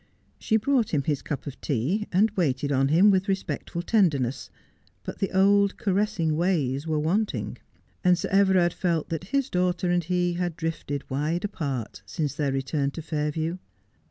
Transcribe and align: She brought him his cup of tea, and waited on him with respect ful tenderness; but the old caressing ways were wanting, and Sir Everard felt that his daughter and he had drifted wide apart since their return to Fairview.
She 0.39 0.57
brought 0.57 0.95
him 0.95 1.03
his 1.03 1.21
cup 1.21 1.45
of 1.45 1.61
tea, 1.61 2.07
and 2.11 2.31
waited 2.31 2.71
on 2.71 2.87
him 2.87 3.11
with 3.11 3.27
respect 3.27 3.69
ful 3.69 3.83
tenderness; 3.83 4.49
but 5.03 5.19
the 5.19 5.29
old 5.31 5.77
caressing 5.77 6.35
ways 6.35 6.87
were 6.87 6.97
wanting, 6.97 7.57
and 8.03 8.17
Sir 8.17 8.29
Everard 8.31 8.73
felt 8.73 9.09
that 9.09 9.25
his 9.25 9.47
daughter 9.47 9.91
and 9.91 10.03
he 10.03 10.33
had 10.33 10.57
drifted 10.57 11.07
wide 11.07 11.45
apart 11.45 12.01
since 12.07 12.33
their 12.33 12.51
return 12.51 12.89
to 12.89 13.03
Fairview. 13.03 13.59